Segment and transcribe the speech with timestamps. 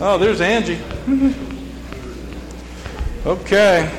[0.00, 0.78] Oh, there's Angie.
[3.26, 3.90] Okay.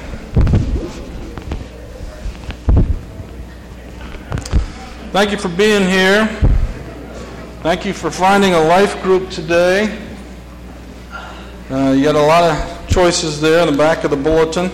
[5.12, 6.26] Thank you for being here.
[7.64, 10.00] Thank you for finding a life group today.
[11.70, 14.72] Uh, you got a lot of choices there in the back of the bulletin.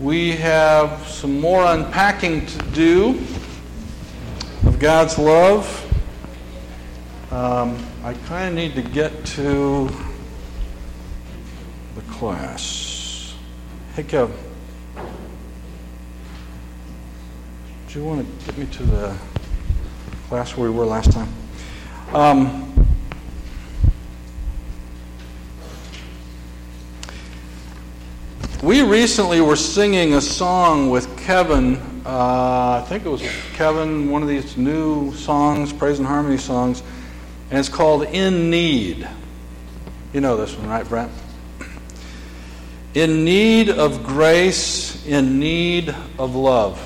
[0.00, 3.18] We have some more unpacking to do
[4.66, 5.64] of God's love.
[7.32, 9.88] Um, I kind of need to get to
[11.94, 13.34] the class.
[13.94, 14.30] Hey, Kev.
[17.88, 19.16] Do you want to get me to the
[20.28, 21.32] class where we were last time?
[22.12, 22.93] Um,
[28.64, 31.76] we recently were singing a song with Kevin.
[32.06, 36.82] Uh, I think it was Kevin, one of these new songs, praise and harmony songs,
[37.50, 39.06] and it's called In Need.
[40.14, 41.12] You know this one, right, Brent?
[42.94, 46.80] In need of grace, in need of love.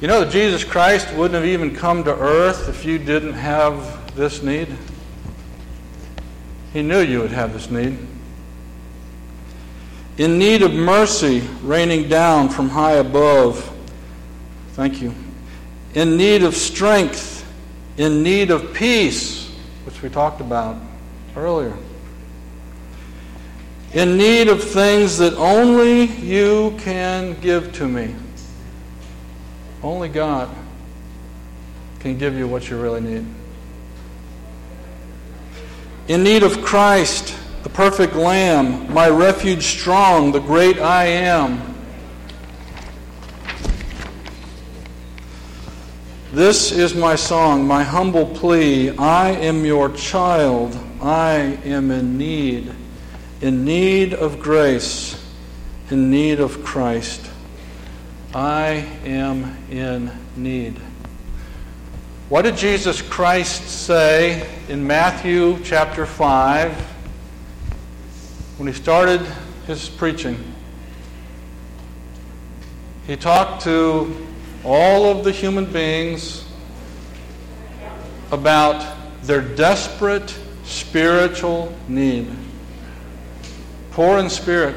[0.00, 4.14] You know that Jesus Christ wouldn't have even come to earth if you didn't have
[4.14, 4.68] this need.
[6.72, 7.98] He knew you would have this need
[10.18, 13.72] in need of mercy raining down from high above.
[14.72, 15.14] Thank you.
[15.94, 17.46] In need of strength,
[17.96, 19.50] in need of peace,
[19.84, 20.76] which we talked about
[21.36, 21.76] earlier.
[23.92, 28.14] In need of things that only you can give to me.
[29.82, 30.54] Only God
[32.00, 33.24] can give you what you really need.
[36.08, 41.74] In need of Christ the perfect Lamb, my refuge strong, the great I am.
[46.32, 48.90] This is my song, my humble plea.
[48.90, 50.78] I am your child.
[51.02, 52.72] I am in need,
[53.40, 55.20] in need of grace,
[55.90, 57.28] in need of Christ.
[58.32, 60.78] I am in need.
[62.28, 66.95] What did Jesus Christ say in Matthew chapter 5?
[68.56, 69.20] When he started
[69.66, 70.42] his preaching,
[73.06, 74.26] he talked to
[74.64, 76.44] all of the human beings
[78.32, 82.28] about their desperate spiritual need.
[83.90, 84.74] Poor in spirit.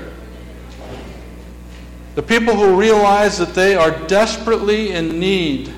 [2.16, 5.74] The people who realize that they are desperately in need,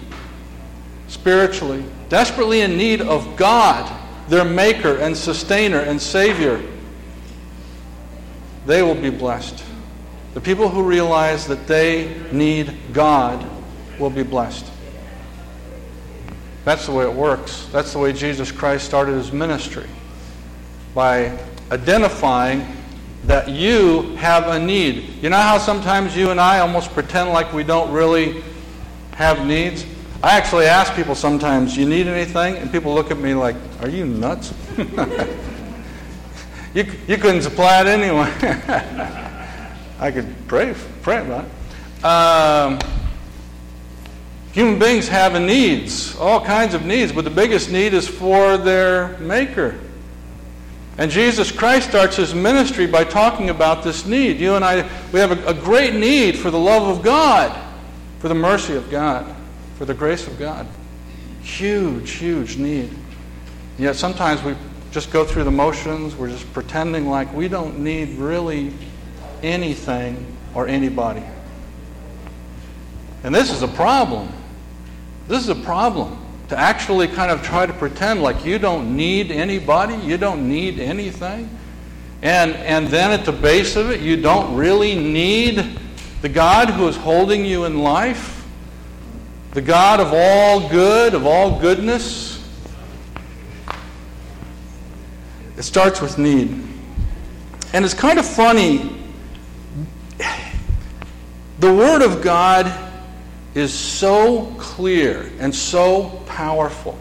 [1.07, 3.89] spiritually, desperately in need of God,
[4.27, 6.61] their Maker and Sustainer and Savior
[8.65, 9.63] they will be blessed.
[10.33, 13.45] The people who realize that they need God
[13.99, 14.65] will be blessed.
[16.63, 17.67] That's the way it works.
[17.71, 19.87] That's the way Jesus Christ started his ministry
[20.93, 21.37] by
[21.71, 22.65] identifying
[23.25, 25.21] that you have a need.
[25.21, 28.43] You know how sometimes you and I almost pretend like we don't really
[29.13, 29.85] have needs?
[30.23, 32.57] I actually ask people sometimes, you need anything?
[32.57, 34.53] And people look at me like, are you nuts?
[36.73, 38.31] You, you couldn't supply it anyway.
[39.99, 42.05] I could pray, pray about it.
[42.05, 42.79] Um,
[44.53, 49.17] human beings have needs, all kinds of needs, but the biggest need is for their
[49.19, 49.79] Maker.
[50.97, 54.39] And Jesus Christ starts his ministry by talking about this need.
[54.39, 57.57] You and I, we have a, a great need for the love of God,
[58.19, 59.25] for the mercy of God,
[59.77, 60.67] for the grace of God.
[61.41, 62.89] Huge, huge need.
[62.89, 64.55] And yet sometimes we
[64.91, 66.15] just go through the motions.
[66.15, 68.73] We're just pretending like we don't need really
[69.41, 71.23] anything or anybody.
[73.23, 74.31] And this is a problem.
[75.27, 76.17] This is a problem.
[76.49, 80.79] To actually kind of try to pretend like you don't need anybody, you don't need
[80.79, 81.49] anything.
[82.21, 85.79] And, and then at the base of it, you don't really need
[86.21, 88.45] the God who is holding you in life,
[89.51, 92.40] the God of all good, of all goodness,
[95.61, 96.49] It starts with need.
[97.71, 98.97] And it's kind of funny.
[101.59, 102.65] The Word of God
[103.53, 106.97] is so clear and so powerful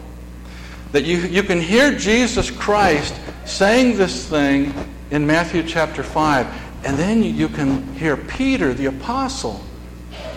[0.91, 3.15] that you, you can hear Jesus Christ
[3.45, 4.75] saying this thing
[5.09, 6.45] in Matthew chapter 5.
[6.85, 9.59] And then you can hear Peter, the apostle,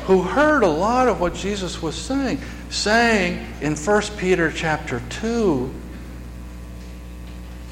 [0.06, 2.40] who heard a lot of what Jesus was saying,
[2.70, 5.83] saying in 1 Peter chapter 2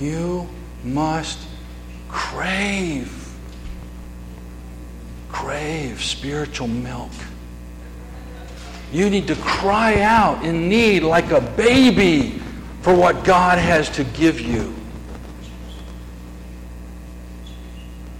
[0.02, 0.48] you
[0.82, 1.38] must
[2.08, 3.32] crave,
[5.30, 7.12] crave spiritual milk.
[8.92, 12.40] You need to cry out in need like a baby
[12.82, 14.74] for what God has to give you.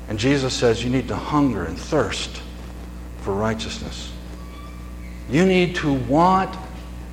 [0.08, 2.40] And Jesus says you need to hunger and thirst
[3.18, 4.12] for righteousness.
[5.28, 6.54] You need to want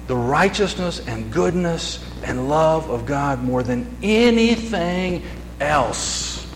[0.10, 5.22] the righteousness and goodness and love of God more than anything
[5.60, 6.48] else.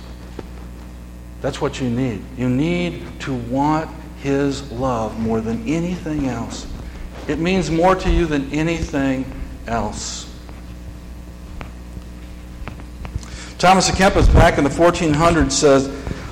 [1.39, 2.23] That's what you need.
[2.35, 6.65] You need to want His love more than anything else.
[7.27, 9.23] It means more to you than anything
[9.67, 10.27] else.
[13.59, 15.91] Thomas à Kempis, back in the 1400s, says,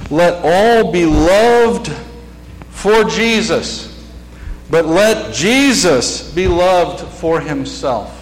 [0.10, 1.94] Let all be loved
[2.72, 3.91] for Jesus,
[4.72, 8.18] but let Jesus be loved for himself.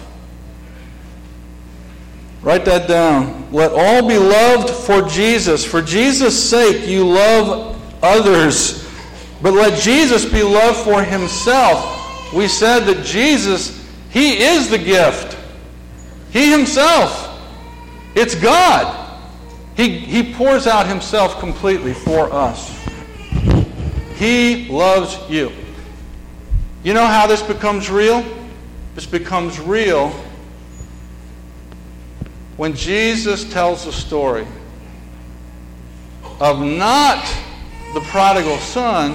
[2.42, 3.52] Write that down.
[3.52, 5.64] Let all be loved for Jesus.
[5.64, 8.84] For Jesus' sake, you love others.
[9.40, 12.32] But let Jesus be loved for himself.
[12.34, 15.36] We said that Jesus, he is the gift.
[16.32, 17.28] He himself.
[18.16, 18.96] It's God.
[19.76, 22.76] He, he pours out himself completely for us.
[24.16, 25.52] He loves you.
[26.82, 28.24] You know how this becomes real?
[28.94, 30.10] This becomes real
[32.56, 34.46] when Jesus tells the story
[36.40, 37.22] of not
[37.92, 39.14] the prodigal son,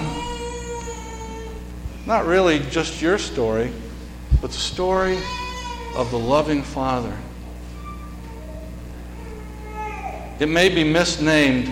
[2.05, 3.71] not really just your story,
[4.41, 5.17] but the story
[5.95, 7.17] of the loving father.
[10.39, 11.71] It may be misnamed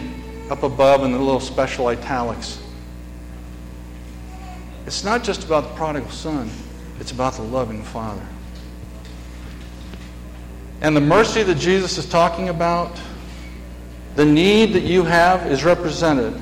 [0.49, 2.62] up above in the little special italics.
[4.85, 6.49] It's not just about the prodigal son,
[6.99, 8.25] it's about the loving father.
[10.81, 12.99] And the mercy that Jesus is talking about,
[14.15, 16.33] the need that you have is represented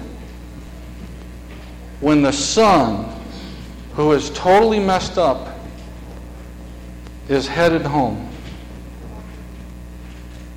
[2.00, 3.16] when the son
[3.94, 5.60] who is totally messed up
[7.30, 8.28] is headed home.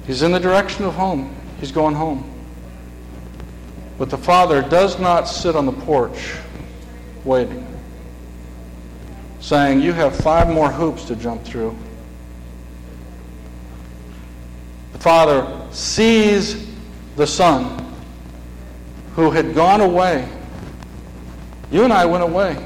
[0.06, 1.34] He's in the direction of home.
[1.60, 2.30] He's going home.
[3.98, 6.34] But the father does not sit on the porch
[7.24, 7.66] waiting,
[9.44, 11.76] saying, You have five more hoops to jump through.
[14.94, 16.66] The father sees
[17.16, 17.94] the son
[19.14, 20.26] who had gone away.
[21.70, 22.56] You and I went away.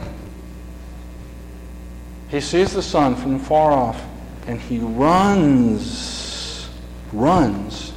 [2.29, 4.01] He sees the son from far off
[4.47, 6.69] and he runs,
[7.13, 7.93] runs.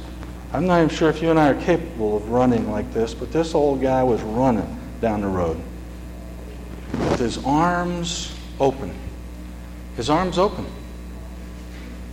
[0.52, 3.30] I'm not even sure if you and I are capable of running like this, but
[3.30, 5.62] this old guy was running down the road
[6.92, 8.94] with his arms open.
[9.96, 10.66] His arms open.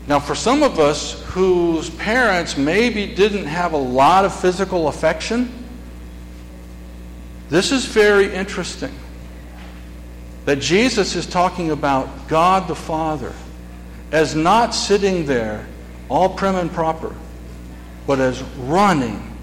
[0.07, 5.51] Now, for some of us whose parents maybe didn't have a lot of physical affection,
[7.49, 8.93] this is very interesting.
[10.45, 13.33] That Jesus is talking about God the Father
[14.11, 15.67] as not sitting there
[16.09, 17.15] all prim and proper,
[18.07, 19.37] but as running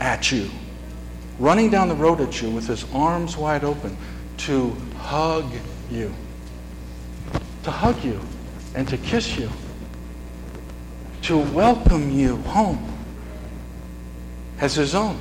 [0.00, 0.50] at you,
[1.38, 3.96] running down the road at you with his arms wide open
[4.38, 5.52] to hug
[5.90, 6.14] you,
[7.64, 8.20] to hug you
[8.74, 9.50] and to kiss you
[11.22, 12.90] to welcome you home
[14.60, 15.20] as his own.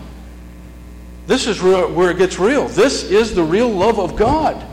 [1.26, 2.70] This is where it gets real.
[2.70, 4.66] This is the real love of God.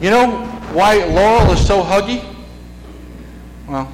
[0.00, 2.22] You know why Laurel is so huggy?
[3.66, 3.90] Well,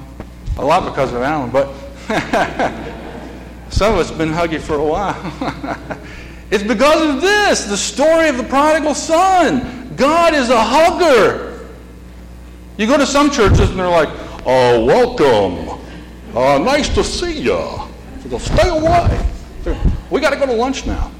[0.57, 1.67] a lot because of Alan, but
[3.69, 5.97] some of us have been huggy for a while.
[6.51, 9.80] it's because of this, the story of the prodigal son.
[9.95, 11.69] God is a hugger.
[12.77, 14.09] You go to some churches and they're like,
[14.45, 15.79] oh, welcome.
[16.35, 17.81] Uh, nice to see you.
[18.29, 19.29] So stay away.
[20.09, 21.11] We got to go to lunch now.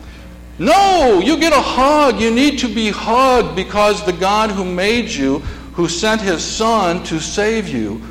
[0.57, 2.21] No, you get a hug.
[2.21, 5.39] You need to be hugged because the God who made you,
[5.73, 8.01] who sent his son to save you,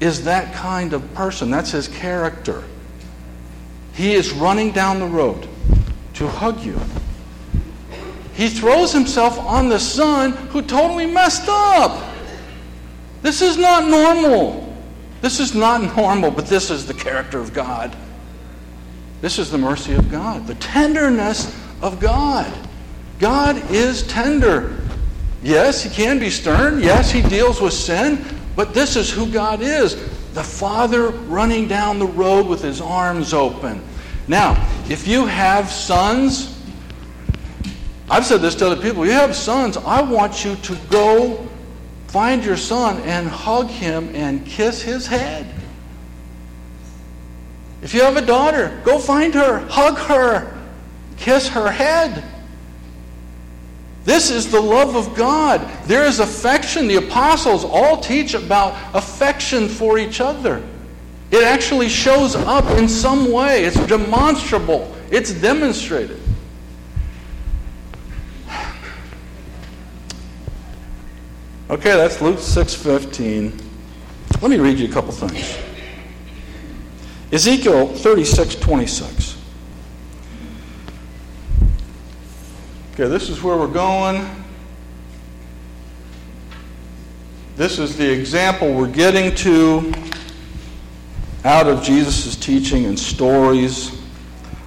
[0.00, 1.50] is that kind of person.
[1.50, 2.62] That's his character.
[3.94, 5.48] He is running down the road
[6.14, 6.80] to hug you.
[8.42, 12.12] He throws himself on the son who totally messed up.
[13.22, 14.76] This is not normal.
[15.20, 17.94] This is not normal, but this is the character of God.
[19.20, 22.52] This is the mercy of God, the tenderness of God.
[23.20, 24.76] God is tender.
[25.44, 26.80] Yes, he can be stern.
[26.80, 28.24] Yes, he deals with sin.
[28.56, 29.94] But this is who God is
[30.34, 33.80] the Father running down the road with his arms open.
[34.26, 36.51] Now, if you have sons,
[38.12, 41.48] I've said this to other people, you have sons, I want you to go
[42.12, 45.46] Find your son and hug him and kiss his head.
[47.80, 50.60] If you have a daughter, go find her, hug her,
[51.16, 52.22] kiss her head.
[54.04, 55.66] This is the love of God.
[55.86, 56.86] There is affection.
[56.86, 60.62] The apostles all teach about affection for each other.
[61.30, 66.20] It actually shows up in some way, it's demonstrable, it's demonstrated.
[71.72, 73.58] Okay, that's Luke 6:15.
[74.42, 75.56] Let me read you a couple things.
[77.32, 79.36] Ezekiel 36:26.
[82.92, 84.28] Okay, this is where we're going.
[87.56, 89.94] This is the example we're getting to
[91.42, 93.92] out of Jesus' teaching and stories.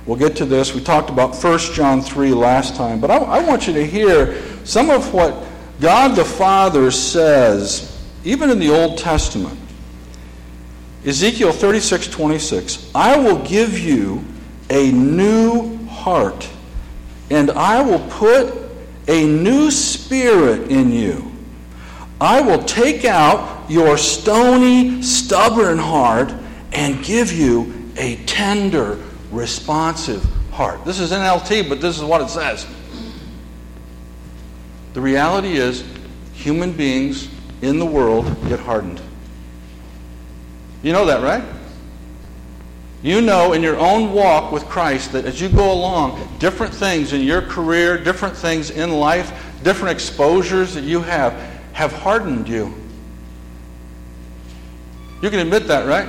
[0.08, 0.74] We'll get to this.
[0.74, 4.42] We talked about 1 John 3 last time, but I, I want you to hear
[4.64, 5.45] some of what
[5.82, 9.60] God the Father says, even in the Old Testament.
[11.05, 12.91] Ezekiel 36 26.
[12.96, 14.24] I will give you
[14.70, 16.50] a new heart
[17.29, 18.53] and I will put
[19.08, 21.32] a new spirit in you.
[22.20, 26.34] I will take out your stony, stubborn heart
[26.72, 29.00] and give you a tender,
[29.32, 30.84] responsive heart.
[30.86, 32.65] This is NLT, but this is what it says.
[34.96, 35.84] The reality is,
[36.32, 37.28] human beings
[37.62, 39.02] in the world get hardened.
[40.84, 41.44] You know that, right?
[43.04, 47.12] You know in your own walk with Christ that as you go along, different things
[47.12, 49.34] in your career, different things in life,
[49.66, 51.34] different exposures that you have,
[51.74, 52.74] have hardened you.
[55.22, 56.08] You can admit that, right?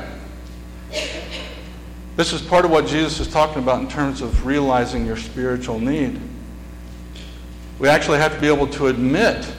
[2.15, 5.81] This is part of what Jesus is talking about in terms of realizing your spiritual
[5.81, 6.21] need.
[7.79, 9.51] We actually have to be able to admit,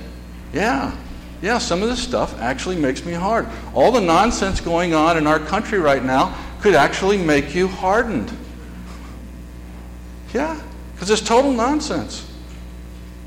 [0.53, 0.95] yeah,
[1.41, 3.47] yeah, some of this stuff actually makes me hard.
[3.75, 8.31] All the nonsense going on in our country right now could actually make you hardened.
[10.33, 10.59] Yeah,
[10.93, 12.25] because it's total nonsense.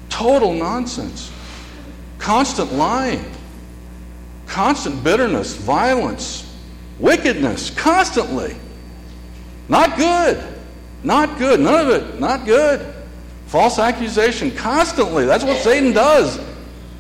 [0.09, 1.33] Total nonsense.
[2.19, 3.25] Constant lying,
[4.47, 6.53] constant bitterness, violence,
[6.99, 8.57] wickedness, constantly.
[9.69, 10.45] Not good.
[11.05, 11.61] Not good.
[11.61, 12.21] None of it.
[12.21, 12.95] Not good.
[13.51, 15.27] False accusation, constantly.
[15.27, 16.39] That's what Satan does.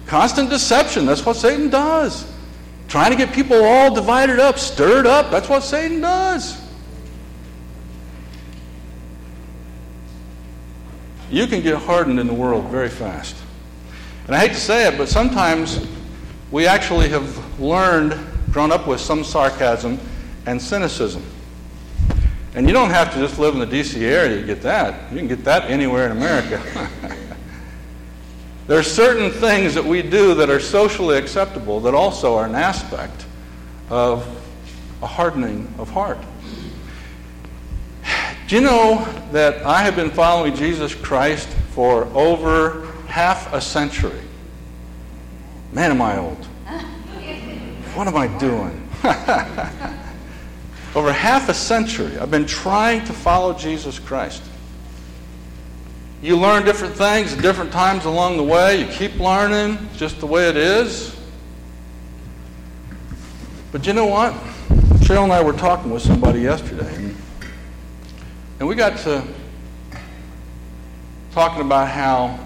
[0.06, 1.06] Constant deception.
[1.06, 2.28] That's what Satan does.
[2.88, 5.30] Trying to get people all divided up, stirred up.
[5.30, 6.60] That's what Satan does.
[11.30, 13.36] You can get hardened in the world very fast.
[14.26, 15.86] And I hate to say it, but sometimes
[16.50, 18.18] we actually have learned,
[18.50, 20.00] grown up with some sarcasm
[20.46, 21.22] and cynicism.
[22.54, 24.04] And you don't have to just live in the D.C.
[24.04, 25.10] area to get that.
[25.12, 26.60] You can get that anywhere in America.
[28.70, 32.54] There are certain things that we do that are socially acceptable that also are an
[32.54, 33.26] aspect
[33.88, 34.24] of
[35.02, 36.18] a hardening of heart.
[38.46, 44.20] Do you know that I have been following Jesus Christ for over half a century?
[45.72, 46.46] Man, am I old.
[47.96, 48.88] What am I doing?
[50.94, 54.42] over half a century, I've been trying to follow Jesus Christ.
[56.22, 58.80] You learn different things at different times along the way.
[58.80, 61.16] You keep learning, just the way it is.
[63.72, 64.34] But you know what?
[65.04, 66.94] Cheryl and I were talking with somebody yesterday,
[68.58, 69.26] and, we got to
[71.32, 72.38] talking about how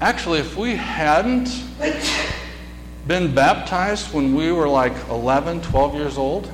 [0.00, 1.48] actually, if we hadn't
[3.10, 6.48] been baptized when we were like 11, 12 years old,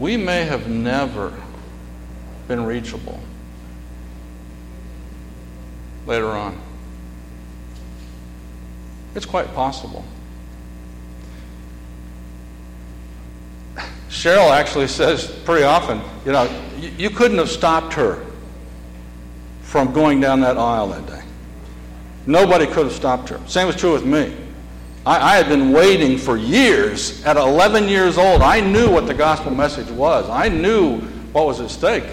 [0.00, 1.32] we may have never
[2.48, 3.20] been reachable
[6.06, 6.60] later on.
[9.14, 10.04] It's quite possible.
[14.08, 16.50] Cheryl actually says pretty often, you know,
[16.98, 18.26] you, couldn't have stopped her
[19.62, 21.22] from going down that aisle that day.
[22.26, 23.40] Nobody could have stopped her.
[23.46, 24.34] Same was true with me.
[25.06, 27.24] I, I, had been waiting for years.
[27.24, 30.28] At 11 years old, I knew what the gospel message was.
[30.28, 31.00] I knew
[31.32, 32.04] what was at stake.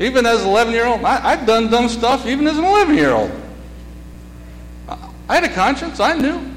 [0.00, 2.96] Even as an 11 year old, I, have done dumb stuff even as an 11
[2.96, 3.30] year old.
[5.28, 6.50] I had a conscience, I knew.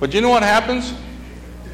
[0.00, 0.94] But you know what happens?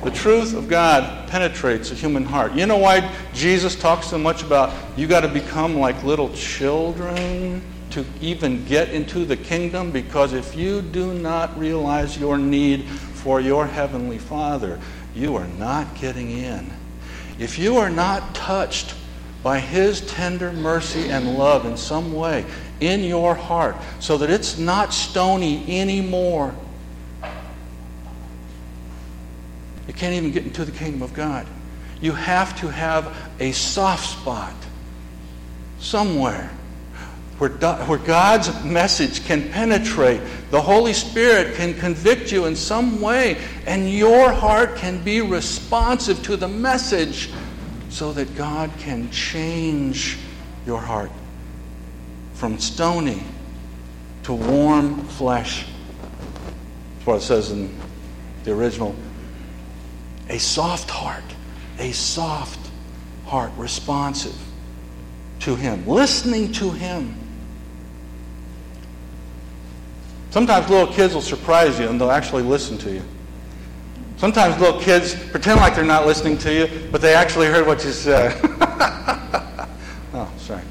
[0.02, 2.52] The truth of God penetrates a human heart.
[2.54, 7.62] You know why Jesus talks so much about you got to become like little children
[7.90, 9.90] to even get into the kingdom?
[9.90, 14.80] Because if you do not realize your need for your heavenly Father,
[15.14, 16.70] you are not getting in.
[17.38, 18.94] If you are not touched
[19.42, 22.44] by His tender mercy and love in some way
[22.80, 26.54] in your heart, so that it's not stony anymore,
[29.92, 31.46] can't even get into the kingdom of God.
[32.00, 34.54] You have to have a soft spot
[35.78, 36.50] somewhere
[37.38, 40.20] where, where God's message can penetrate.
[40.50, 46.22] The Holy Spirit can convict you in some way, and your heart can be responsive
[46.24, 47.30] to the message
[47.90, 50.18] so that God can change
[50.66, 51.10] your heart
[52.34, 53.22] from stony
[54.24, 55.66] to warm flesh.
[56.96, 57.74] That's what it says in
[58.44, 58.94] the original.
[60.28, 61.24] A soft heart,
[61.78, 62.70] a soft
[63.26, 64.36] heart, responsive
[65.40, 67.14] to Him, listening to Him.
[70.30, 73.02] Sometimes little kids will surprise you and they'll actually listen to you.
[74.16, 77.84] Sometimes little kids pretend like they're not listening to you, but they actually heard what
[77.84, 78.38] you said.
[80.14, 80.62] oh, sorry.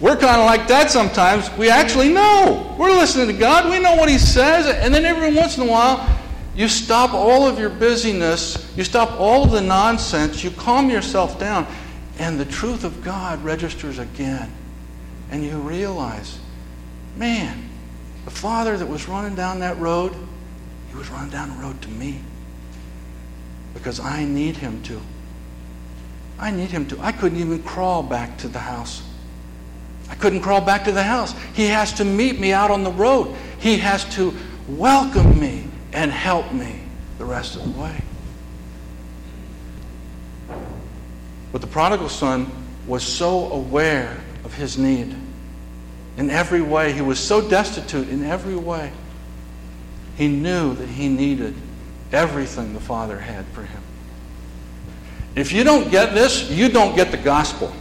[0.00, 1.50] We're kind of like that sometimes.
[1.56, 2.74] We actually know.
[2.78, 3.70] We're listening to God.
[3.70, 4.66] We know what He says.
[4.66, 6.06] And then every once in a while,
[6.54, 8.72] you stop all of your busyness.
[8.76, 10.44] You stop all of the nonsense.
[10.44, 11.66] You calm yourself down.
[12.18, 14.52] And the truth of God registers again.
[15.30, 16.38] And you realize,
[17.16, 17.68] man,
[18.24, 20.14] the father that was running down that road,
[20.90, 22.20] he was running down the road to me.
[23.72, 25.00] Because I need him to.
[26.38, 27.00] I need him to.
[27.00, 29.02] I couldn't even crawl back to the house.
[30.08, 31.34] I couldn't crawl back to the house.
[31.54, 33.34] He has to meet me out on the road.
[33.58, 34.32] He has to
[34.68, 36.80] welcome me and help me
[37.18, 38.02] the rest of the way.
[41.52, 42.50] But the prodigal son
[42.86, 45.14] was so aware of his need
[46.16, 46.92] in every way.
[46.92, 48.92] He was so destitute in every way.
[50.16, 51.54] He knew that he needed
[52.12, 53.82] everything the Father had for him.
[55.36, 57.72] If you don't get this, you don't get the gospel.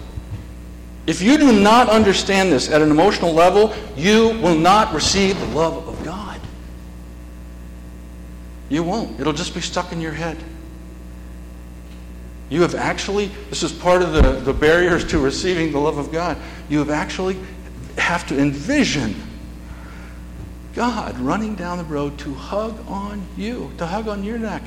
[1.06, 5.46] If you do not understand this at an emotional level, you will not receive the
[5.48, 5.93] love of God.
[8.74, 9.20] You won't.
[9.20, 10.36] It'll just be stuck in your head.
[12.50, 16.12] You have actually, this is part of the, the barriers to receiving the love of
[16.12, 16.38] God.
[16.70, 17.38] You have actually
[18.00, 19.14] have to envision
[20.74, 24.64] God running down the road to hug on you, to hug on your neck,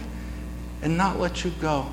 [0.83, 1.91] and not let you go,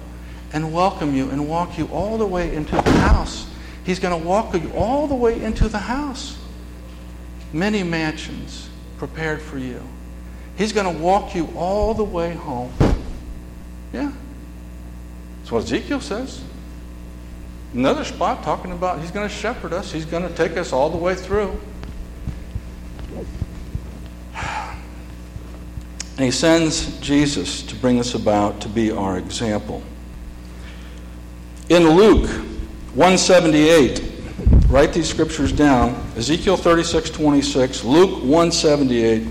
[0.51, 3.49] and welcome you and walk you all the way into the house.
[3.85, 6.37] He's going to walk you all the way into the house.
[7.51, 9.81] Many mansions prepared for you.
[10.57, 12.71] He's going to walk you all the way home.
[13.91, 14.11] Yeah.
[15.39, 16.43] That's what Ezekiel says.
[17.73, 20.89] Another spot talking about he's going to shepherd us, he's going to take us all
[20.89, 21.59] the way through.
[26.15, 29.81] And he sends Jesus to bring us about to be our example.
[31.69, 32.29] In Luke
[32.93, 34.11] 178,
[34.67, 35.95] write these scriptures down.
[36.15, 39.23] Ezekiel 36, 26, Luke 178.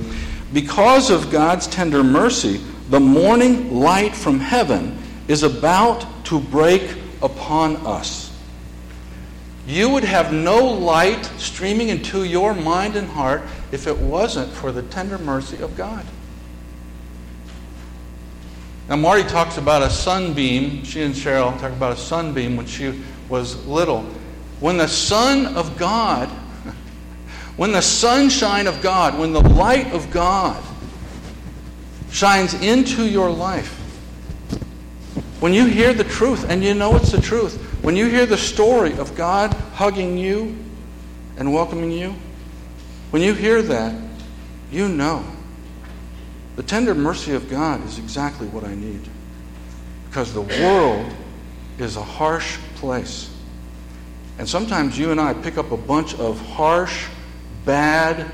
[0.52, 2.60] Because of God's tender mercy,
[2.90, 8.30] the morning light from heaven is about to break upon us.
[9.66, 14.72] You would have no light streaming into your mind and heart if it wasn't for
[14.72, 16.04] the tender mercy of God.
[18.88, 20.84] Now, Marty talks about a sunbeam.
[20.84, 24.02] She and Cheryl talk about a sunbeam when she was little.
[24.58, 26.28] When the Son of God,
[27.62, 30.60] when the sunshine of God, when the light of God
[32.10, 33.72] shines into your life,
[35.38, 38.36] when you hear the truth and you know it's the truth, when you hear the
[38.36, 40.58] story of God hugging you
[41.36, 42.16] and welcoming you,
[43.12, 43.94] when you hear that,
[44.72, 45.24] you know
[46.56, 49.08] the tender mercy of God is exactly what I need.
[50.08, 51.14] Because the world
[51.78, 53.32] is a harsh place.
[54.40, 57.06] And sometimes you and I pick up a bunch of harsh,
[57.64, 58.30] bad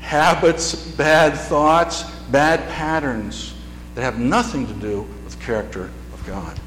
[0.00, 3.54] habits, bad thoughts, bad patterns
[3.94, 6.58] that have nothing to do with the character of God.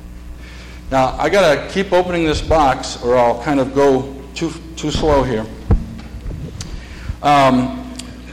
[0.90, 4.92] Now, I got to keep opening this box or I'll kind of go too, too
[4.92, 5.46] slow here.
[7.22, 7.84] Um,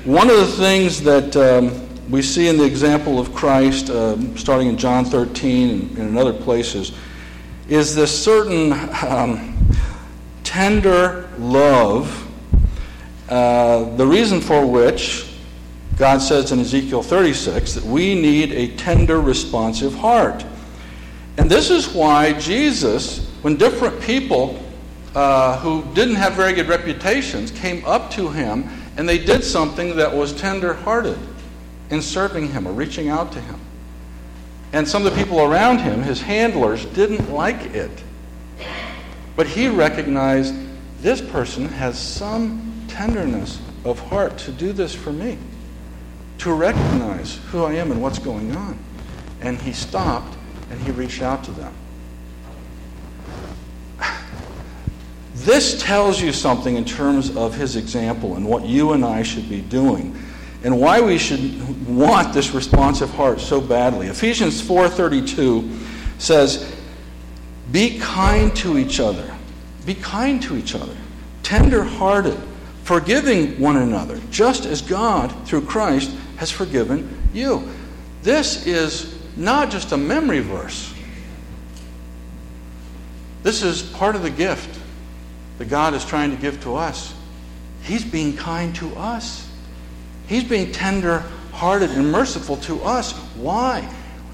[0.04, 4.68] one of the things that um, we see in the example of Christ, uh, starting
[4.68, 6.92] in John 13 and, and, in other places,
[7.68, 8.72] is this certain
[9.02, 9.58] um,
[10.44, 12.23] tender love,
[13.28, 15.26] uh, the reason for which
[15.96, 20.44] God says in Ezekiel 36 that we need a tender, responsive heart.
[21.36, 24.60] And this is why Jesus, when different people
[25.14, 29.96] uh, who didn't have very good reputations came up to him and they did something
[29.96, 31.18] that was tender hearted
[31.90, 33.60] in serving him or reaching out to him.
[34.72, 38.02] And some of the people around him, his handlers, didn't like it.
[39.36, 40.54] But he recognized
[41.00, 45.36] this person has some tenderness of heart to do this for me,
[46.38, 48.78] to recognize who I am and what's going on.
[49.44, 50.36] and he stopped
[50.70, 51.72] and he reached out to them.
[55.34, 59.48] This tells you something in terms of his example and what you and I should
[59.48, 60.16] be doing
[60.62, 64.06] and why we should want this responsive heart so badly.
[64.06, 65.68] Ephesians 4:32
[66.16, 66.64] says,
[67.70, 69.34] "Be kind to each other.
[69.84, 70.96] Be kind to each other.
[71.42, 72.38] Tender-hearted,
[72.84, 77.68] forgiving one another, just as God through Christ has forgiven you."
[78.22, 80.92] This is not just a memory verse.
[83.42, 84.78] This is part of the gift
[85.58, 87.12] that God is trying to give to us.
[87.82, 89.46] He's being kind to us.
[90.26, 93.12] He's being tender hearted and merciful to us.
[93.36, 93.86] Why?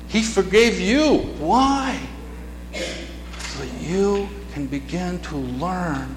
[0.08, 1.18] He forgave you.
[1.38, 1.98] Why?
[2.72, 6.16] So that you can begin to learn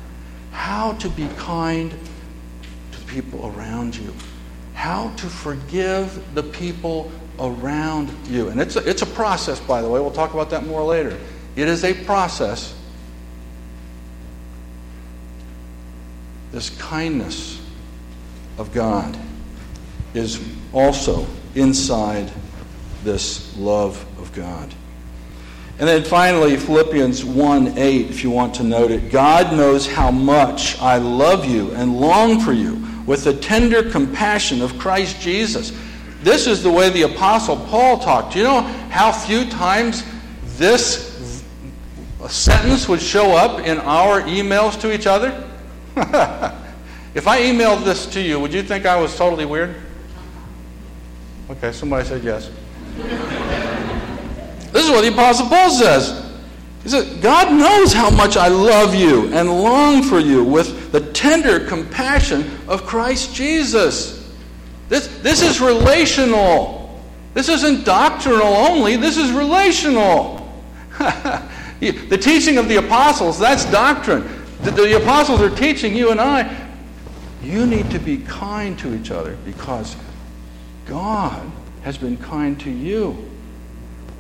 [0.52, 1.94] how to be kind
[3.14, 4.14] people around you,
[4.74, 8.50] how to forgive the people around you.
[8.50, 10.00] And it's a, it's a process, by the way.
[10.00, 11.18] We'll talk about that more later.
[11.56, 12.76] It is a process.
[16.52, 17.62] This kindness
[18.58, 19.18] of God
[20.14, 22.32] is also inside
[23.04, 24.74] this love of God.
[25.80, 29.12] And then finally, Philippians 1 8, if you want to note it.
[29.12, 34.62] God knows how much I love you and long for you with the tender compassion
[34.62, 35.78] of Christ Jesus.
[36.22, 38.34] This is the way the Apostle Paul talked.
[38.34, 40.04] Do you know how few times
[40.58, 41.44] this
[42.30, 45.30] sentence would show up in our emails to each other?
[47.14, 49.76] if I emailed this to you, would you think I was totally weird?
[51.50, 52.50] Okay, somebody said yes.
[54.72, 56.32] this is what the Apostle Paul says.
[56.84, 61.13] He said, God knows how much I love you and long for you with the
[61.24, 64.30] tender compassion of Christ Jesus.
[64.90, 67.02] This, this is relational.
[67.34, 70.54] This isn't doctrinal only, this is relational.
[71.80, 74.28] the teaching of the apostles, that's doctrine.
[74.64, 76.70] The, the apostles are teaching you and I,
[77.42, 79.96] you need to be kind to each other because
[80.86, 81.50] God
[81.84, 83.32] has been kind to you.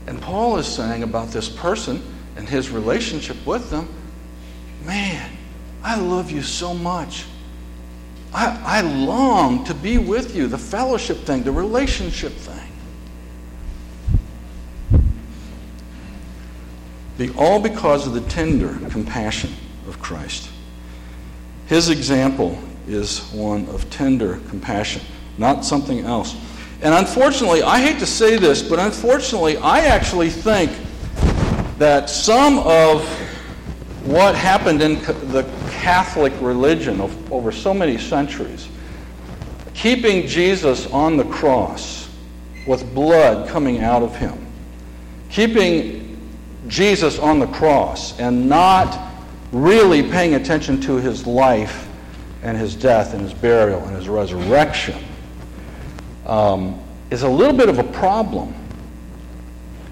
[0.08, 2.02] And Paul is saying about this person
[2.38, 3.90] and his relationship with them
[4.86, 5.30] man,
[5.84, 7.26] I love you so much.
[8.34, 12.60] I, I long to be with you, the fellowship thing, the relationship thing.
[17.18, 19.54] Be all because of the tender compassion
[19.88, 20.50] of Christ.
[21.68, 25.04] His example is one of tender compassion,
[25.38, 26.36] not something else.
[26.82, 30.72] And unfortunately, I hate to say this, but unfortunately, I actually think
[31.78, 33.08] that some of
[34.06, 34.96] what happened in
[35.32, 35.44] the
[35.84, 38.70] Catholic religion over so many centuries,
[39.74, 42.10] keeping Jesus on the cross
[42.66, 44.48] with blood coming out of him,
[45.30, 46.18] keeping
[46.70, 49.12] Jesus on the cross and not
[49.52, 51.90] really paying attention to his life
[52.44, 55.04] and his death and his burial and his resurrection
[56.26, 58.56] um, is a little bit of a problem.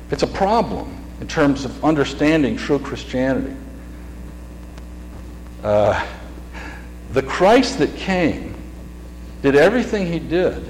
[0.10, 3.58] It's a problem in terms of understanding true Christianity.
[5.64, 6.06] Uh,
[7.12, 8.56] the Christ that came
[9.42, 10.68] did everything he did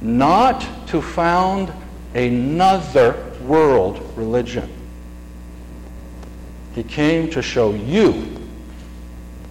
[0.00, 1.72] not to found
[2.14, 4.68] another world religion.
[6.74, 8.36] He came to show you,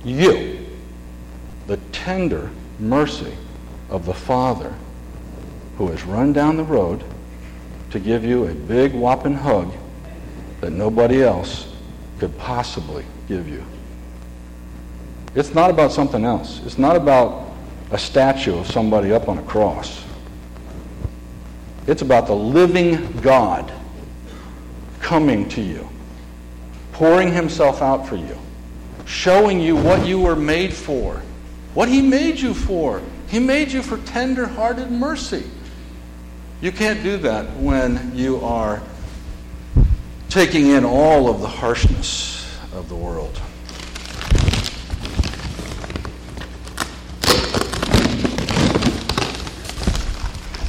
[0.04, 0.66] you,
[1.68, 3.34] the tender mercy
[3.90, 4.74] of the Father
[5.78, 7.04] who has run down the road
[7.92, 9.74] to give you a big whopping hug
[10.62, 11.74] that nobody else
[12.20, 13.64] could possibly give you.
[15.38, 16.62] It's not about something else.
[16.66, 17.46] It's not about
[17.92, 20.04] a statue of somebody up on a cross.
[21.86, 23.72] It's about the living God
[25.00, 25.88] coming to you,
[26.92, 28.36] pouring himself out for you,
[29.06, 31.22] showing you what you were made for,
[31.76, 33.04] what he made you for.
[33.28, 35.44] He made you for tender hearted mercy.
[36.62, 38.82] You can't do that when you are
[40.30, 43.40] taking in all of the harshness of the world.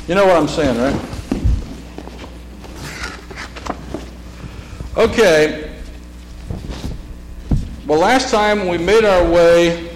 [0.09, 1.01] You know what I'm saying, right?
[4.97, 5.71] Okay.
[7.87, 9.88] Well, last time we made our way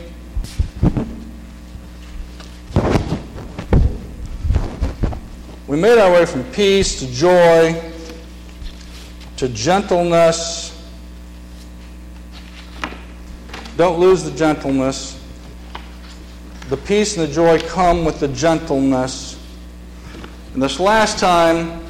[5.72, 7.81] We made our way from peace to joy
[9.38, 10.79] to gentleness.
[13.79, 15.18] Don't lose the gentleness.
[16.68, 19.32] The peace and the joy come with the gentleness.
[20.55, 21.81] And this last time,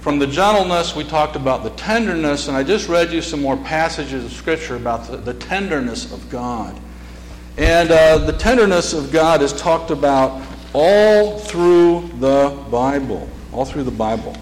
[0.00, 3.56] from the gentleness, we talked about the tenderness, and I just read you some more
[3.56, 6.78] passages of Scripture about the, the tenderness of God.
[7.56, 10.40] And uh, the tenderness of God is talked about
[10.72, 13.28] all through the Bible.
[13.52, 14.36] All through the Bible.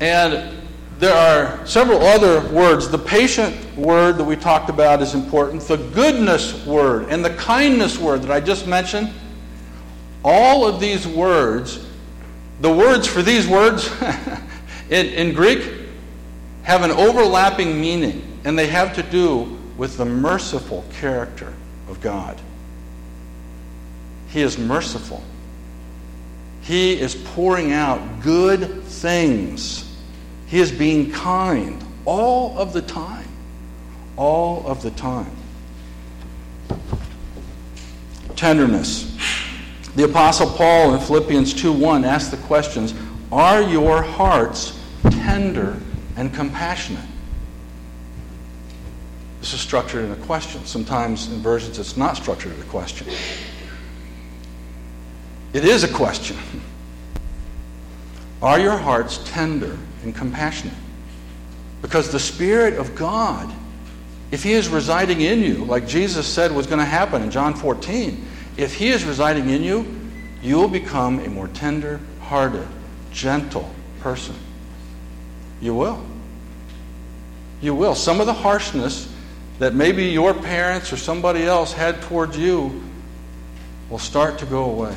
[0.00, 0.63] And
[0.98, 2.88] there are several other words.
[2.88, 5.62] The patient word that we talked about is important.
[5.62, 9.12] The goodness word and the kindness word that I just mentioned.
[10.24, 11.84] All of these words,
[12.60, 13.90] the words for these words
[14.90, 15.70] in, in Greek
[16.62, 21.52] have an overlapping meaning, and they have to do with the merciful character
[21.88, 22.40] of God.
[24.28, 25.22] He is merciful.
[26.62, 29.83] He is pouring out good things.
[30.46, 33.28] He is being kind all of the time.
[34.16, 35.30] All of the time.
[38.36, 39.10] Tenderness.
[39.96, 42.94] The Apostle Paul in Philippians 2 1 asks the questions
[43.30, 45.80] Are your hearts tender
[46.16, 47.04] and compassionate?
[49.40, 50.64] This is structured in a question.
[50.64, 53.06] Sometimes in versions it's not structured in a question.
[55.52, 56.36] It is a question.
[58.42, 60.76] Are your hearts tender and compassionate?
[61.82, 63.52] Because the Spirit of God,
[64.30, 67.54] if He is residing in you, like Jesus said was going to happen in John
[67.54, 68.24] 14,
[68.56, 69.86] if He is residing in you,
[70.42, 72.66] you will become a more tender hearted,
[73.12, 74.34] gentle person.
[75.60, 76.04] You will.
[77.60, 77.94] You will.
[77.94, 79.12] Some of the harshness
[79.58, 82.82] that maybe your parents or somebody else had towards you
[83.88, 84.96] will start to go away.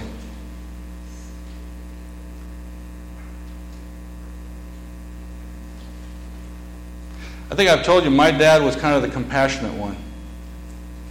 [7.50, 9.96] I think I've told you my dad was kind of the compassionate one.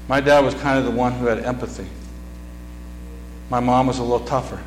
[0.09, 1.87] My dad was kind of the one who had empathy.
[3.51, 4.63] My mom was a little tougher.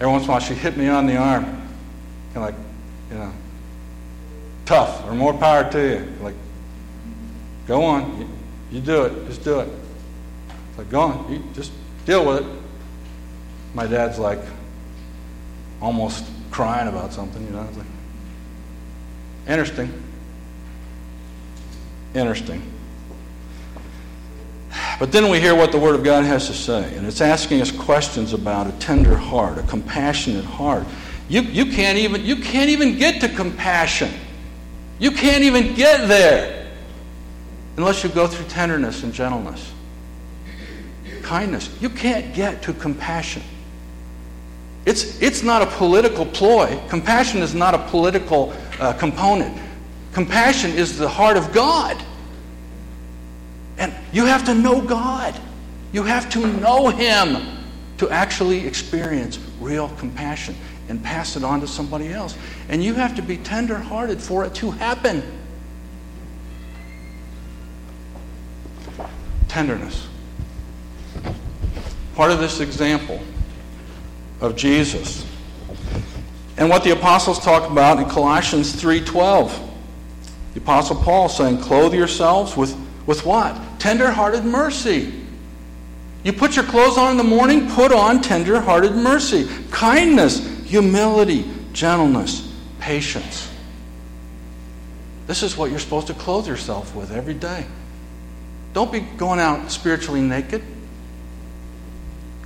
[0.00, 2.54] Every once in a while, she hit me on the arm, kind of like,
[3.10, 3.32] you know,
[4.64, 6.12] tough or more power to you.
[6.20, 6.34] Like,
[7.66, 8.28] go on, you,
[8.72, 9.68] you do it, just do it.
[10.70, 11.72] It's like, go on, you just
[12.04, 12.46] deal with it.
[13.74, 14.40] My dad's like
[15.80, 17.62] almost crying about something, you know.
[17.68, 17.86] It's like,
[19.46, 19.92] Interesting.
[22.14, 22.62] Interesting.
[24.98, 27.60] But then we hear what the Word of God has to say, and it's asking
[27.60, 30.86] us questions about a tender heart, a compassionate heart.
[31.28, 34.12] You, you, can't even, you can't even get to compassion.
[34.98, 36.70] You can't even get there
[37.76, 39.72] unless you go through tenderness and gentleness,
[41.22, 41.70] kindness.
[41.80, 43.42] You can't get to compassion.
[44.86, 46.80] It's, it's not a political ploy.
[46.88, 49.56] Compassion is not a political uh, component.
[50.12, 52.02] Compassion is the heart of God.
[53.78, 55.38] And you have to know God.
[55.92, 57.58] You have to know Him
[57.98, 60.54] to actually experience real compassion
[60.88, 62.36] and pass it on to somebody else.
[62.68, 65.22] And you have to be tender hearted for it to happen.
[69.48, 70.06] Tenderness.
[72.14, 73.20] Part of this example
[74.40, 75.26] of Jesus
[76.56, 79.52] and what the apostles talk about in Colossians 3:12.
[80.54, 83.56] The apostle Paul saying, "Clothe yourselves with with what?
[83.78, 85.12] Tender-hearted mercy."
[86.22, 92.48] You put your clothes on in the morning, put on tender-hearted mercy, kindness, humility, gentleness,
[92.80, 93.48] patience.
[95.26, 97.66] This is what you're supposed to clothe yourself with every day.
[98.72, 100.62] Don't be going out spiritually naked.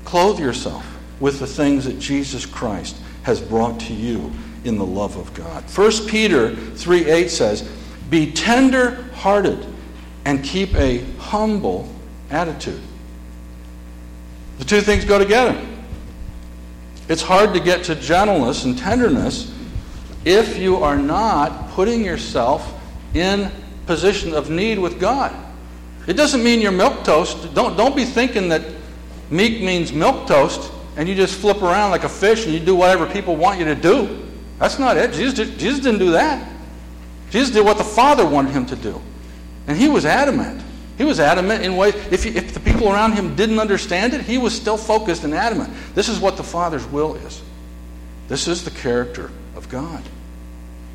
[0.05, 0.85] Clothe yourself
[1.21, 4.33] with the things that Jesus Christ has brought to you
[4.65, 5.65] in the love of God.
[5.65, 7.63] 1 Peter 3 8 says,
[8.11, 9.65] Be tender hearted
[10.25, 11.93] and keep a humble
[12.31, 12.81] attitude.
[14.59, 15.59] The two things go together.
[17.09, 19.55] It's hard to get to gentleness and tenderness
[20.25, 22.75] if you are not putting yourself
[23.15, 23.51] in
[23.87, 25.35] position of need with God.
[26.07, 27.55] It doesn't mean you're milk toast.
[27.55, 28.63] Don't, don't be thinking that
[29.31, 32.75] meek means milk toast and you just flip around like a fish and you do
[32.75, 34.27] whatever people want you to do.
[34.59, 35.13] That's not it.
[35.13, 36.51] Jesus, did, Jesus didn't do that.
[37.31, 39.01] Jesus did what the Father wanted him to do.
[39.69, 40.61] And he was adamant.
[40.97, 44.23] He was adamant in ways, if, he, if the people around him didn't understand it,
[44.23, 45.73] he was still focused and adamant.
[45.95, 47.41] This is what the Father's will is.
[48.27, 50.03] This is the character of God.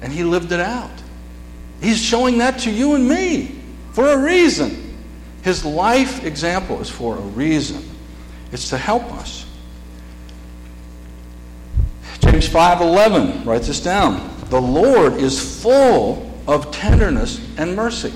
[0.02, 0.92] And he lived it out.
[1.82, 3.58] He's showing that to you and me
[3.94, 4.98] for a reason.
[5.44, 7.90] His life example is for a reason.
[8.52, 9.46] It's to help us.
[12.34, 14.28] James 5:11 writes this down.
[14.50, 18.12] The Lord is full of tenderness and mercy.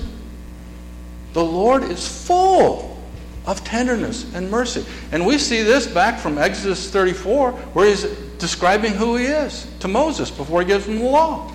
[1.34, 2.98] The Lord is full
[3.46, 4.84] of tenderness and mercy.
[5.12, 8.02] And we see this back from Exodus 34, where he's
[8.40, 11.52] describing who he is to Moses before he gives him the law.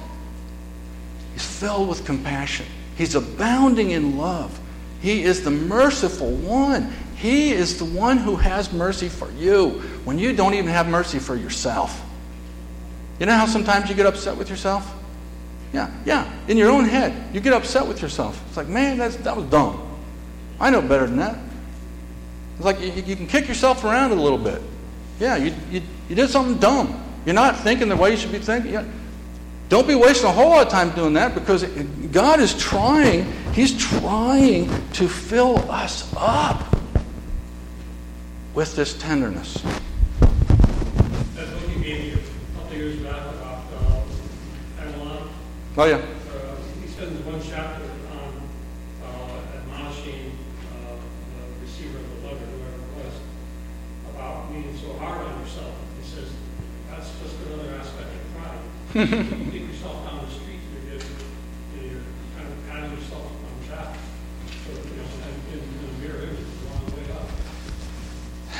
[1.34, 4.58] He's filled with compassion, he's abounding in love.
[5.02, 6.94] He is the merciful one.
[7.18, 11.20] He is the one who has mercy for you when you don't even have mercy
[11.20, 12.03] for yourself.
[13.20, 14.94] You know how sometimes you get upset with yourself?
[15.72, 16.32] Yeah, yeah.
[16.48, 18.42] In your own head, you get upset with yourself.
[18.48, 19.82] It's like, man, that's, that was dumb.
[20.60, 21.38] I know better than that.
[22.56, 24.62] It's like you, you can kick yourself around a little bit.
[25.20, 27.04] Yeah, you, you, you did something dumb.
[27.26, 28.74] You're not thinking the way you should be thinking.
[28.74, 28.86] Yeah.
[29.70, 31.64] Don't be wasting a whole lot of time doing that because
[32.12, 36.76] God is trying, He's trying to fill us up
[38.54, 39.64] with this tenderness.
[45.76, 46.00] Oh, yeah.
[46.84, 48.34] He spends one chapter on
[49.02, 50.38] uh, admonishing
[50.70, 53.14] uh, the receiver of the letter, whoever it was,
[54.14, 55.74] about being so hard on yourself.
[55.98, 56.30] He says,
[56.92, 58.62] that's just another aspect of pride.
[58.94, 61.10] you take yourself down the street, you're, just,
[61.82, 62.06] you're
[62.38, 63.98] kind of patting yourself on the back.
[64.70, 67.26] So, you know, and in, the mirror, it's the wrong way up.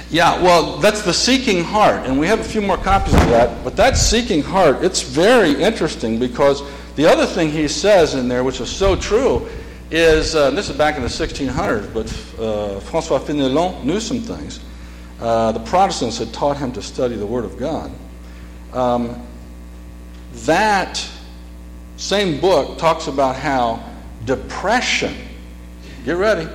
[0.10, 3.64] Yeah, well, that's the seeking heart, and we have a few more copies of that.
[3.64, 6.64] But that seeking heart, it's very interesting because
[6.96, 9.48] the other thing he says in there, which is so true,
[9.92, 12.08] is uh, this is back in the 1600s, but
[12.40, 14.60] uh, Francois Fenelon knew some things.
[15.20, 17.92] Uh, the Protestants had taught him to study the Word of God.
[18.74, 19.26] Um,
[20.46, 21.08] that
[21.98, 23.84] same book talks about how
[24.26, 25.16] depression,
[26.06, 26.50] get ready,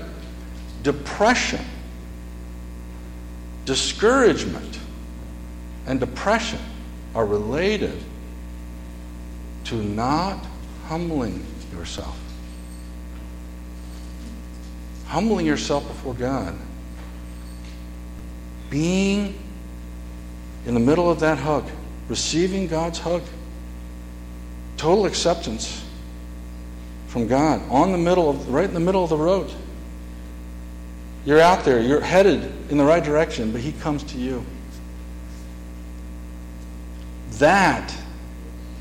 [0.82, 1.64] depression
[3.68, 4.78] discouragement
[5.86, 6.58] and depression
[7.14, 8.02] are related
[9.68, 10.46] to not
[10.86, 12.18] humbling yourself.
[15.06, 16.56] Humbling yourself before God.
[18.70, 19.38] Being
[20.66, 21.68] in the middle of that hug,
[22.08, 23.22] receiving God's hug.
[24.78, 25.84] Total acceptance
[27.08, 29.52] from God on the middle of right in the middle of the road.
[31.26, 34.44] You're out there, you're headed in the right direction, but He comes to you.
[37.32, 37.94] That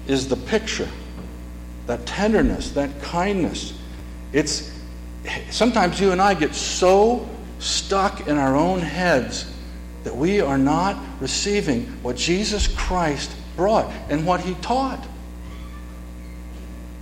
[0.08, 0.90] is the picture.
[1.86, 3.74] That tenderness, that kindness.
[4.34, 4.72] It's
[5.50, 7.28] sometimes you and I get so
[7.60, 9.52] stuck in our own heads
[10.04, 15.06] that we are not receiving what Jesus Christ brought and what He taught.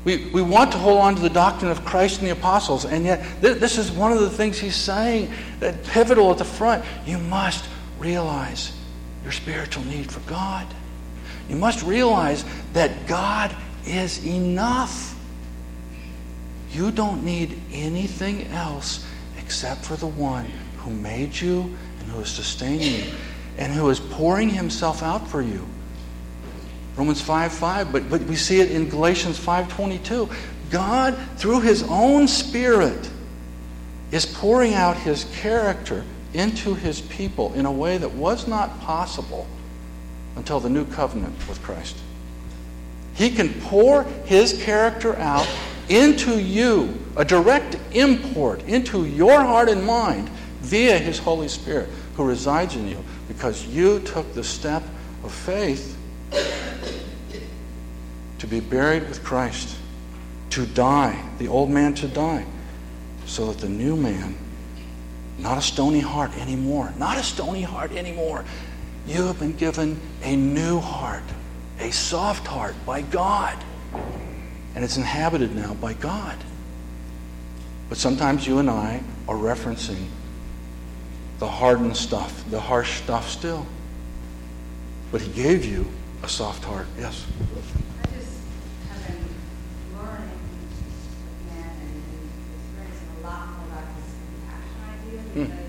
[0.06, 3.06] We, we want to hold on to the doctrine of Christ and the apostles, and
[3.06, 6.86] yet th- this is one of the things he's saying that pivotal at the front.
[7.08, 7.66] You must
[7.98, 8.72] realize
[9.24, 10.68] your spiritual need for God.
[11.50, 13.56] You must realize that God
[13.86, 15.16] is enough.
[16.72, 19.06] You don't need anything else
[19.38, 20.46] except for the one
[20.78, 21.62] who made you
[22.00, 23.14] and who is sustaining you
[23.58, 25.66] and who is pouring himself out for you.
[26.96, 30.34] Romans 5 5, but, but we see it in Galatians 5.22.
[30.72, 33.10] God, through his own Spirit,
[34.12, 36.04] is pouring out his character
[36.34, 39.48] into his people in a way that was not possible
[40.36, 41.98] until the new covenant with Christ.
[43.14, 45.48] He can pour his character out
[45.88, 50.30] into you, a direct import into your heart and mind
[50.62, 54.84] via his Holy Spirit who resides in you because you took the step
[55.24, 55.98] of faith
[58.40, 59.76] to be buried with Christ,
[60.52, 62.46] to die, the old man to die,
[63.26, 64.36] so that the new man,
[65.40, 68.46] not a stony heart anymore, not a stony heart anymore,
[69.08, 71.24] you have been given a new heart,
[71.80, 73.58] a soft heart by God.
[74.74, 76.38] And it's inhabited now by God.
[77.88, 80.08] But sometimes you and I are referencing
[81.40, 83.66] the hardened stuff, the harsh stuff still.
[85.12, 85.86] But He gave you
[86.24, 86.88] a soft heart.
[86.98, 87.26] Yes.
[95.38, 95.65] I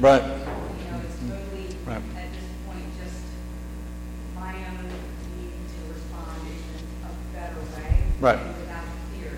[0.00, 0.22] Right.
[0.22, 1.96] Right.
[1.96, 3.16] at this point, just
[4.36, 4.86] my own
[5.36, 6.54] need to respond in
[7.04, 8.02] a better way.
[8.20, 8.38] Right.
[8.38, 9.32] Without fear,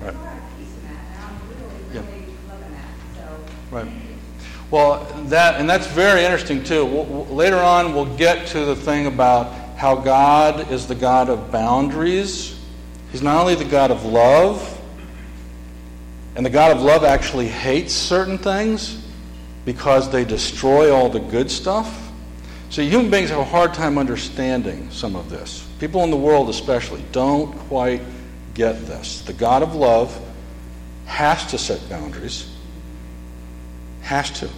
[0.00, 0.14] and Right.
[0.58, 2.02] peace in that, Yeah.
[3.72, 3.86] Right.
[4.70, 6.84] Well, that, and that's very interesting too.
[7.30, 12.54] Later on, we'll get to the thing about how God is the God of boundaries.
[13.10, 14.80] He's not only the God of love,
[16.36, 19.02] and the God of love actually hates certain things,
[19.66, 22.10] because they destroy all the good stuff.
[22.70, 25.68] So human beings have a hard time understanding some of this.
[25.80, 28.00] People in the world, especially, don't quite
[28.54, 29.20] get this.
[29.22, 30.18] The God of love
[31.04, 32.48] has to set boundaries.
[34.02, 34.48] Has to.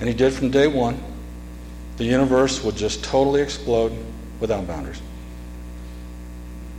[0.00, 0.98] And he did from day one.
[1.98, 3.92] The universe would just totally explode
[4.40, 5.00] without boundaries.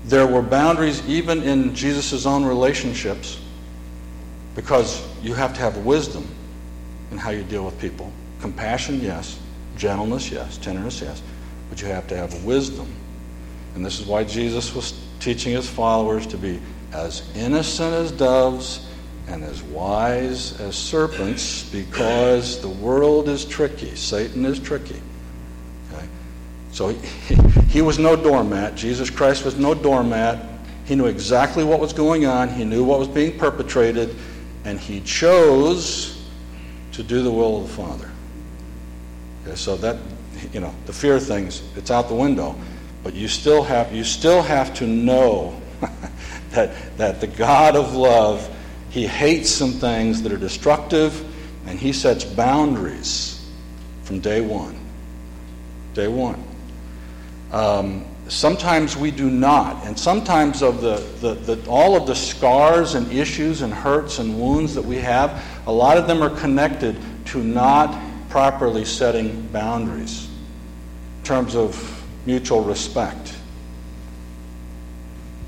[0.05, 3.39] There were boundaries even in Jesus' own relationships
[4.55, 6.27] because you have to have wisdom
[7.11, 8.11] in how you deal with people.
[8.41, 9.39] Compassion, yes.
[9.77, 10.57] Gentleness, yes.
[10.57, 11.21] Tenderness, yes.
[11.69, 12.87] But you have to have wisdom.
[13.75, 16.59] And this is why Jesus was teaching his followers to be
[16.93, 18.87] as innocent as doves
[19.27, 23.93] and as wise as serpents because the world is tricky.
[23.95, 25.01] Satan is tricky.
[25.91, 26.07] Okay?
[26.71, 27.35] So he,
[27.67, 28.75] he was no doormat.
[28.75, 30.43] Jesus Christ was no doormat.
[30.85, 34.15] He knew exactly what was going on, he knew what was being perpetrated,
[34.63, 36.16] and he chose
[36.97, 38.09] to do the will of the Father.
[39.45, 39.97] Okay, so that,
[40.51, 42.55] you know, the fear things, it's out the window.
[43.03, 45.61] But you still have, you still have to know
[46.49, 48.49] that, that the God of love,
[48.89, 51.23] he hates some things that are destructive,
[51.67, 53.47] and he sets boundaries
[54.01, 54.75] from day one.
[55.93, 56.43] Day one.
[57.51, 59.85] Um, sometimes we do not.
[59.85, 64.39] And sometimes of the, the, the, all of the scars and issues and hurts and
[64.39, 66.95] wounds that we have, a lot of them are connected
[67.25, 67.93] to not
[68.29, 70.27] properly setting boundaries
[71.19, 73.35] in terms of mutual respect,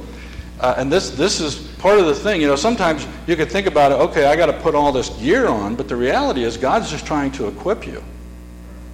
[0.60, 2.42] Uh, and this this is part of the thing.
[2.42, 3.96] You know, sometimes you could think about it.
[3.96, 7.06] Okay, I got to put all this gear on, but the reality is God's just
[7.06, 8.04] trying to equip you.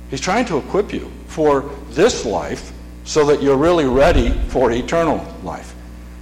[0.10, 2.72] He's trying to equip you for this life,
[3.06, 5.76] so that you're really ready for eternal life.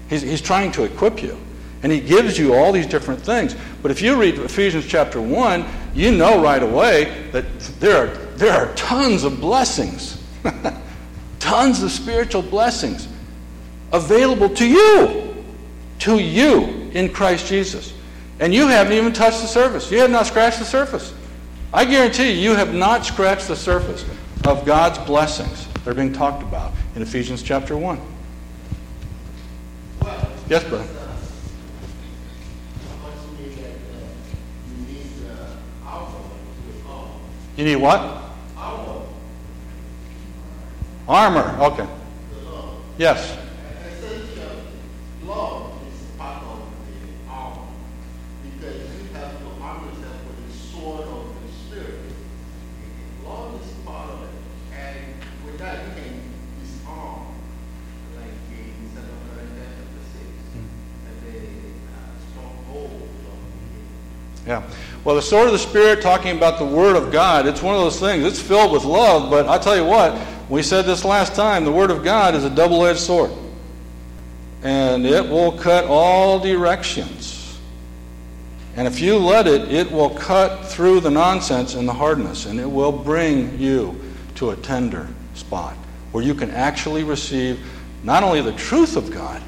[0.09, 1.38] He's he's trying to equip you.
[1.81, 3.55] And he gives you all these different things.
[3.81, 8.53] But if you read Ephesians chapter 1, you know right away that there are, there
[8.53, 10.23] are tons of blessings,
[11.39, 13.09] tons of spiritual blessings
[13.91, 15.43] available to you,
[15.99, 17.93] to you in Christ Jesus.
[18.39, 19.91] And you haven't even touched the surface.
[19.91, 21.13] You have not scratched the surface.
[21.74, 24.05] I guarantee you, you have not scratched the surface
[24.45, 27.99] of God's blessings that are being talked about in Ephesians chapter 1.
[30.01, 30.88] Well, Yes, brother.
[37.57, 38.21] You need what?
[41.07, 41.55] Armor.
[41.59, 41.88] Okay.
[42.97, 43.38] Yes.
[64.45, 64.63] Yeah.
[65.03, 67.81] Well, the sword of the Spirit, talking about the Word of God, it's one of
[67.81, 68.25] those things.
[68.25, 70.19] It's filled with love, but I tell you what,
[70.49, 73.31] we said this last time the Word of God is a double edged sword.
[74.61, 77.59] And it will cut all directions.
[78.75, 82.59] And if you let it, it will cut through the nonsense and the hardness, and
[82.59, 83.99] it will bring you
[84.35, 85.75] to a tender spot
[86.11, 87.59] where you can actually receive
[88.03, 89.41] not only the truth of God,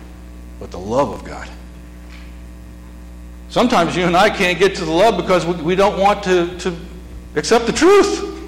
[0.60, 1.50] but the love of God.
[3.50, 6.58] Sometimes you and I can't get to the love because we, we don't want to,
[6.60, 6.76] to
[7.36, 8.48] accept the truth.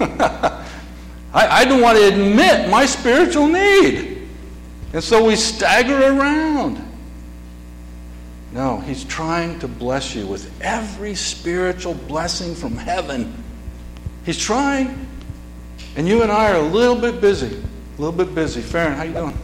[1.32, 4.28] I, I don't want to admit my spiritual need.
[4.92, 6.84] And so we stagger around.
[8.52, 13.32] No, he's trying to bless you with every spiritual blessing from heaven.
[14.24, 15.06] He's trying.
[15.96, 17.56] And you and I are a little bit busy.
[17.56, 18.62] A little bit busy.
[18.62, 19.38] Farron, how you doing?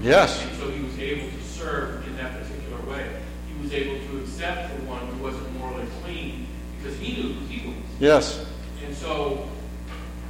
[0.00, 0.42] Yes.
[0.44, 3.20] And so he was able to serve in that particular way.
[3.48, 6.46] He was able to accept the one who wasn't morally clean
[6.78, 7.76] because he knew who he was.
[7.98, 8.46] Yes.
[8.86, 9.48] And so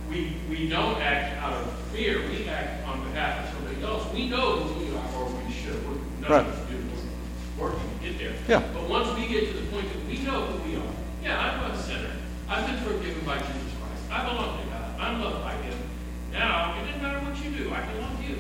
[0.09, 2.21] we, we don't act out of fear.
[2.29, 4.13] We act on behalf of somebody else.
[4.15, 5.77] We know who we are, or we should.
[5.87, 5.97] We're,
[6.29, 6.45] Right.
[6.47, 6.77] us do.
[7.59, 8.35] We're working to get there.
[8.49, 8.69] Yeah.
[8.75, 10.93] But once we get to the point that we know who we are,
[11.23, 12.11] yeah, I'm a sinner.
[12.49, 14.03] I've been forgiven by Jesus Christ.
[14.11, 15.01] I belong to God.
[15.01, 15.77] I'm loved by Him.
[16.33, 17.73] Now, it doesn't matter what you do.
[17.73, 18.37] I can love you.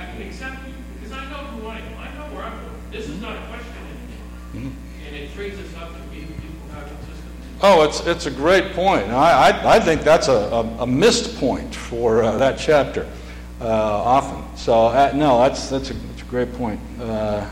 [0.00, 1.98] I can accept you because I know who I am.
[1.98, 2.80] I know where I'm going.
[2.90, 3.72] This is not a question
[4.54, 4.72] anymore.
[5.06, 7.58] And it frees us up to be people who have consistency.
[7.62, 9.08] Oh, it's, it's a great point.
[9.10, 13.06] I, I, I think that's a, a, a missed point for uh, that chapter
[13.60, 14.56] uh, often.
[14.56, 16.80] So, uh, no, that's, that's, a, that's a great point.
[16.98, 17.48] Uh,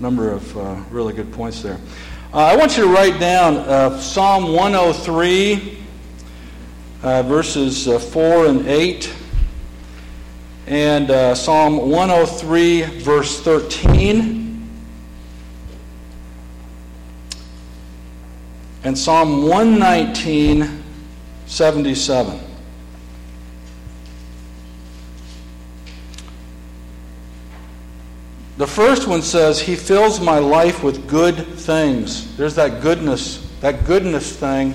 [0.00, 1.78] number of uh, really good points there.
[2.32, 5.78] Uh, I want you to write down uh, Psalm 103,
[7.02, 9.14] uh, verses uh, 4 and 8,
[10.66, 14.44] and uh, Psalm 103, verse 13.
[18.84, 20.82] and Psalm 119,
[21.46, 22.40] 77.
[28.58, 32.36] The first one says, He fills my life with good things.
[32.36, 34.74] There's that goodness, that goodness thing.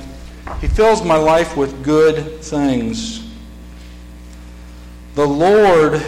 [0.60, 3.29] He fills my life with good things.
[5.16, 6.01] The Lord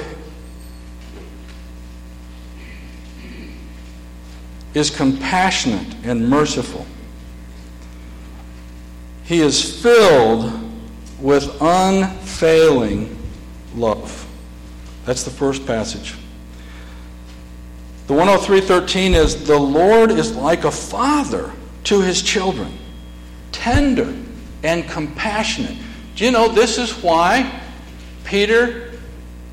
[4.74, 6.86] is compassionate and merciful.
[9.24, 10.52] He is filled
[11.20, 13.18] with unfailing
[13.76, 14.28] love.
[15.06, 16.16] That's the first passage.
[18.08, 21.52] The 103:13 is the Lord is like a father
[21.86, 22.78] to his children,
[23.52, 24.14] tender
[24.64, 25.78] and compassionate.
[26.16, 27.62] Do you know this is why
[28.26, 28.91] Peter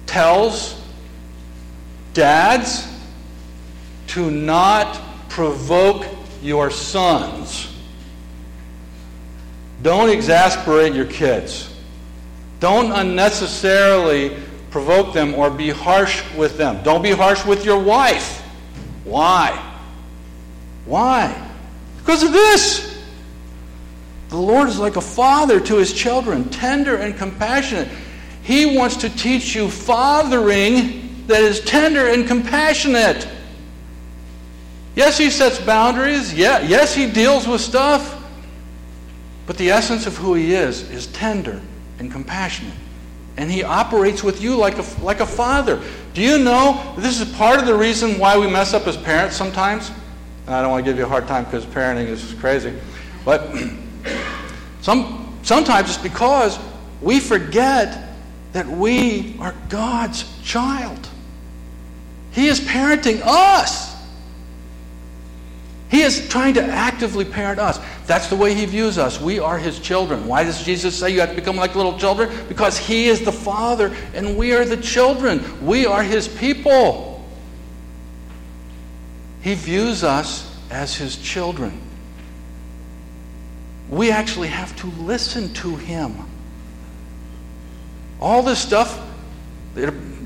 [0.08, 0.80] tells
[2.14, 2.88] dads
[4.08, 6.04] to not provoke
[6.42, 7.72] your sons?
[9.82, 11.72] Don't exasperate your kids.
[12.58, 14.36] Don't unnecessarily
[14.70, 16.82] provoke them or be harsh with them.
[16.82, 18.42] Don't be harsh with your wife.
[19.04, 19.64] Why?
[20.84, 21.48] Why?
[21.98, 22.98] Because of this.
[24.30, 27.88] The Lord is like a father to his children, tender and compassionate.
[28.48, 33.28] He wants to teach you fathering that is tender and compassionate.
[34.96, 36.32] Yes, he sets boundaries.
[36.32, 38.14] Yeah, yes, he deals with stuff.
[39.46, 41.60] But the essence of who he is is tender
[41.98, 42.72] and compassionate.
[43.36, 45.78] And he operates with you like a, like a father.
[46.14, 49.36] Do you know this is part of the reason why we mess up as parents
[49.36, 49.90] sometimes?
[50.46, 52.72] And I don't want to give you a hard time because parenting is crazy.
[53.26, 53.54] But
[54.80, 56.58] some, sometimes it's because
[57.02, 58.07] we forget
[58.52, 61.08] that we are God's child.
[62.32, 63.96] He is parenting us.
[65.90, 67.80] He is trying to actively parent us.
[68.06, 69.20] That's the way he views us.
[69.20, 70.26] We are his children.
[70.26, 72.30] Why does Jesus say you have to become like little children?
[72.46, 75.66] Because he is the Father and we are the children.
[75.66, 77.24] We are his people.
[79.40, 81.80] He views us as his children.
[83.88, 86.27] We actually have to listen to him.
[88.20, 89.00] All this stuff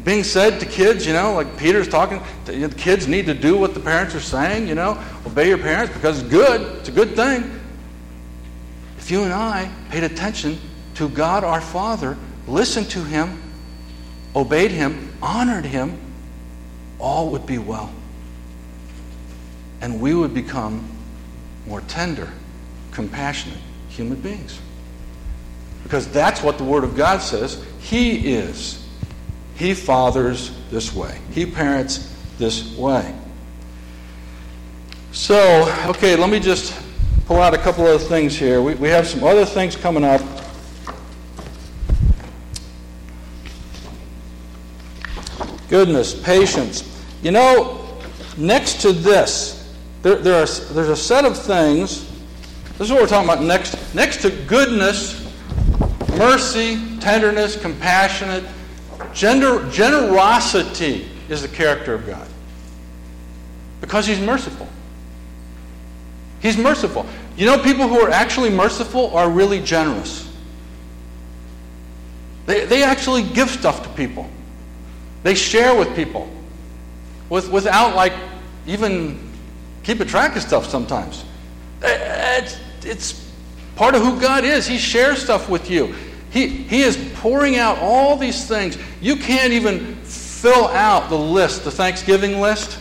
[0.05, 3.27] being said to kids, you know, like Peter's talking, to, you know, the kids need
[3.27, 6.79] to do what the parents are saying, you know, obey your parents because it's good,
[6.79, 7.61] it's a good thing.
[8.99, 10.59] If you and I paid attention
[10.95, 12.17] to God our Father,
[12.47, 13.41] listened to Him,
[14.35, 15.99] obeyed Him, honored Him,
[16.99, 17.93] all would be well.
[19.81, 20.89] And we would become
[21.67, 22.31] more tender,
[22.93, 24.61] compassionate human beings.
[25.83, 28.87] Because that's what the Word of God says He is.
[29.55, 33.15] He fathers this way, He parents this way.
[35.13, 36.75] So, okay, let me just
[37.27, 38.63] pull out a couple of things here.
[38.63, 40.23] We, we have some other things coming up.
[45.69, 47.05] Goodness, patience.
[47.23, 47.87] You know,
[48.37, 52.11] next to this, there, there are, there's a set of things.
[52.79, 53.95] This is what we're talking about next.
[53.95, 55.22] Next to goodness,
[56.17, 58.45] mercy, tenderness, compassionate,
[59.13, 62.27] gender, generosity is the character of God.
[63.81, 64.69] Because He's merciful.
[66.41, 67.07] He's merciful.
[67.37, 70.29] You know, people who are actually merciful are really generous.
[72.47, 74.29] They, they actually give stuff to people.
[75.23, 76.29] They share with people
[77.33, 78.13] with, without, like,
[78.67, 79.19] even
[79.85, 81.25] keeping track of stuff sometimes.
[81.83, 83.22] Eh, it's, it's
[83.83, 84.65] part of who God is.
[84.65, 85.93] He shares stuff with you.
[86.31, 88.79] He, he is pouring out all these things.
[89.01, 92.79] You can't even fill out the list, the Thanksgiving list.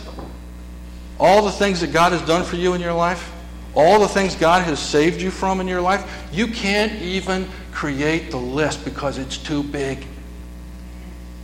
[1.18, 3.32] All the things that God has done for you in your life,
[3.74, 6.08] all the things God has saved you from in your life.
[6.30, 10.06] You can't even create the list because it's too big.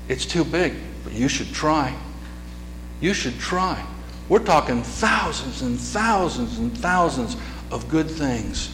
[0.06, 1.96] It's too big, but you should try.
[3.00, 3.84] You should try.
[4.28, 7.36] We're talking thousands and thousands and thousands
[7.72, 8.72] of good things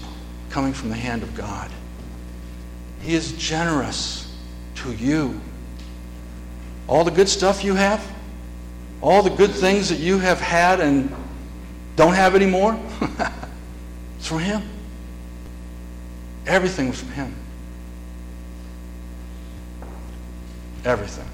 [0.55, 1.69] coming from the hand of God.
[3.01, 4.33] He is generous
[4.77, 5.41] to you.
[6.87, 8.01] All the good stuff you have,
[9.03, 11.13] all the good things that you have had and
[11.97, 12.79] don't have anymore,
[14.17, 14.63] it's from Him.
[16.47, 17.35] Everything was from Him.
[20.85, 21.27] Everything.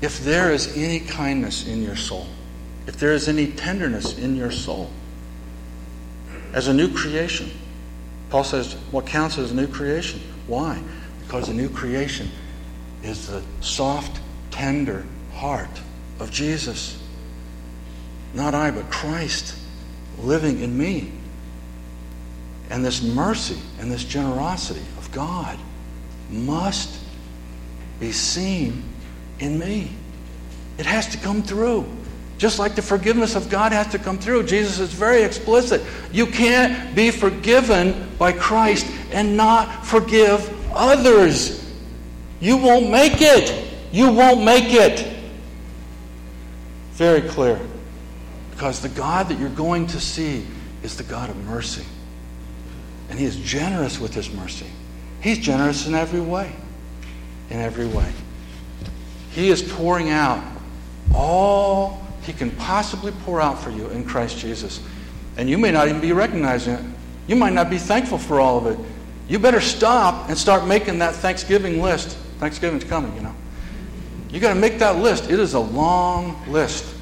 [0.00, 2.28] If there is any kindness in your soul,
[2.86, 4.88] if there is any tenderness in your soul,
[6.52, 7.50] as a new creation,
[8.32, 10.18] Paul says, what counts as a new creation?
[10.46, 10.82] Why?
[11.20, 12.30] Because a new creation
[13.02, 15.04] is the soft, tender
[15.34, 15.82] heart
[16.18, 16.98] of Jesus.
[18.32, 19.54] Not I, but Christ
[20.18, 21.12] living in me.
[22.70, 25.58] And this mercy and this generosity of God
[26.30, 26.98] must
[28.00, 28.82] be seen
[29.40, 29.90] in me.
[30.78, 31.84] It has to come through.
[32.42, 34.42] Just like the forgiveness of God has to come through.
[34.46, 35.80] Jesus is very explicit.
[36.10, 41.72] You can't be forgiven by Christ and not forgive others.
[42.40, 43.72] You won't make it.
[43.92, 45.06] You won't make it.
[46.94, 47.60] Very clear.
[48.50, 50.44] Because the God that you're going to see
[50.82, 51.86] is the God of mercy.
[53.08, 54.66] And He is generous with His mercy.
[55.20, 56.50] He's generous in every way.
[57.50, 58.12] In every way.
[59.30, 60.42] He is pouring out
[61.14, 64.80] all He can possibly pour out for you in Christ Jesus.
[65.36, 66.84] And you may not even be recognizing it.
[67.26, 68.78] You might not be thankful for all of it.
[69.28, 72.16] You better stop and start making that Thanksgiving list.
[72.38, 73.34] Thanksgiving's coming, you know.
[74.30, 75.30] You got to make that list.
[75.30, 76.94] It is a long list.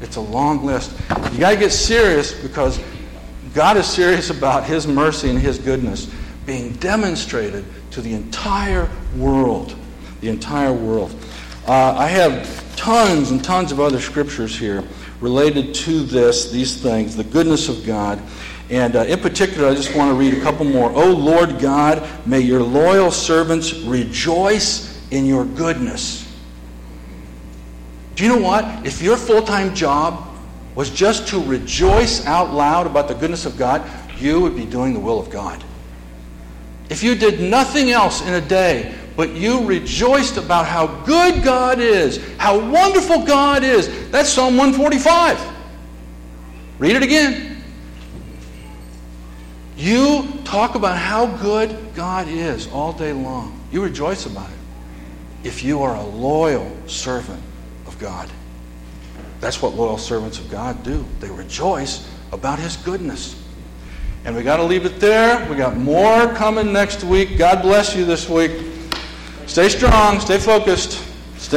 [0.00, 0.92] It's a long list.
[1.32, 2.80] You got to get serious because
[3.54, 6.10] God is serious about His mercy and His goodness
[6.46, 9.74] being demonstrated to the entire world.
[10.20, 11.14] The entire world.
[11.66, 12.46] Uh, I have
[12.78, 14.84] tons and tons of other scriptures here
[15.20, 18.22] related to this, these things, the goodness of God.
[18.70, 20.90] And uh, in particular, I just want to read a couple more.
[20.92, 26.24] O Lord God, may your loyal servants rejoice in your goodness.
[28.14, 28.86] Do you know what?
[28.86, 30.28] If your full time job
[30.74, 33.82] was just to rejoice out loud about the goodness of God,
[34.18, 35.64] you would be doing the will of God.
[36.90, 41.80] If you did nothing else in a day but you rejoiced about how good God
[41.80, 44.08] is, how wonderful God is.
[44.12, 45.44] That's Psalm 145.
[46.78, 47.60] Read it again.
[49.76, 53.60] You talk about how good God is all day long.
[53.72, 54.56] You rejoice about it.
[55.42, 57.42] If you are a loyal servant
[57.88, 58.30] of God,
[59.40, 61.04] that's what loyal servants of God do.
[61.18, 63.34] They rejoice about His goodness.
[64.24, 65.44] And we got to leave it there.
[65.50, 67.36] We got more coming next week.
[67.36, 68.77] God bless you this week.
[69.48, 71.02] Stay strong, stay focused.